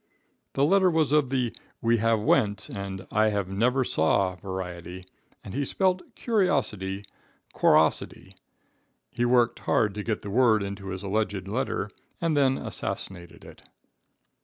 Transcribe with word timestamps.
The 0.53 0.65
letter 0.65 0.89
was 0.89 1.11
of 1.11 1.29
the 1.29 1.55
"we 1.79 1.97
have 1.97 2.19
went" 2.19 2.69
and 2.69 3.05
"I 3.11 3.27
have 3.27 3.47
never 3.49 3.83
saw" 3.83 4.35
variety, 4.35 5.05
and 5.43 5.53
he 5.53 5.63
spelt 5.63 6.15
curiosity 6.15 7.05
"qrossity." 7.53 8.33
He 9.11 9.25
worked 9.25 9.59
hard 9.59 9.93
to 9.93 10.01
get 10.03 10.23
the 10.23 10.31
word 10.31 10.63
into 10.63 10.87
his 10.87 11.03
alleged 11.03 11.47
letter, 11.47 11.91
and 12.19 12.35
then 12.35 12.57
assassinated 12.57 13.45
it. 13.45 13.61